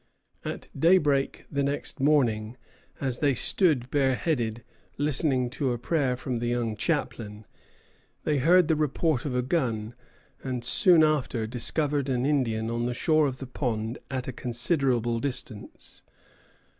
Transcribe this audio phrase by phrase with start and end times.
[0.43, 2.57] At daybreak the next morning,
[2.99, 4.63] as they stood bareheaded,
[4.97, 7.45] listening to a prayer from the young chaplain,
[8.23, 9.93] they heard the report of a gun,
[10.43, 15.19] and soon after discovered an Indian on the shore of the pond at a considerable
[15.19, 16.01] distance.